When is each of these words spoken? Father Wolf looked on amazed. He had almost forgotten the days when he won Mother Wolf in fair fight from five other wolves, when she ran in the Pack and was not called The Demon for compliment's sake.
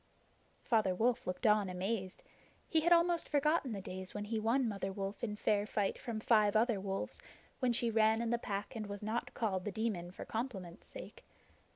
Father 0.63 0.95
Wolf 0.95 1.27
looked 1.27 1.45
on 1.45 1.69
amazed. 1.69 2.23
He 2.67 2.79
had 2.81 2.91
almost 2.91 3.29
forgotten 3.29 3.71
the 3.71 3.81
days 3.81 4.15
when 4.15 4.25
he 4.25 4.39
won 4.39 4.67
Mother 4.67 4.91
Wolf 4.91 5.23
in 5.23 5.35
fair 5.35 5.67
fight 5.67 5.99
from 5.99 6.19
five 6.19 6.55
other 6.55 6.79
wolves, 6.81 7.21
when 7.59 7.71
she 7.71 7.91
ran 7.91 8.19
in 8.19 8.31
the 8.31 8.39
Pack 8.39 8.75
and 8.75 8.87
was 8.87 9.03
not 9.03 9.35
called 9.35 9.63
The 9.63 9.71
Demon 9.71 10.09
for 10.09 10.25
compliment's 10.25 10.87
sake. 10.87 11.23